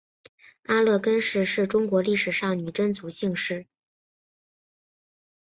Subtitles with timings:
[0.63, 3.67] 阿勒根氏是中国历史上女真族姓氏。